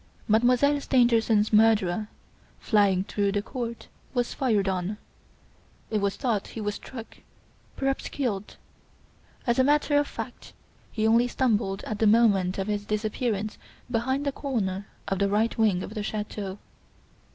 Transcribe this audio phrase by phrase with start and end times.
[0.27, 2.07] Mademoiselle Stangerson's murderer,
[2.59, 4.97] flying through the court, was fired on;
[5.91, 7.17] it was thought he was struck,
[7.75, 8.57] perhaps killed.
[9.45, 10.53] As a matter of fact,
[10.91, 13.59] he only stumbled at the moment of his disappearance
[13.91, 16.57] behind the corner of the right wing of the chateau.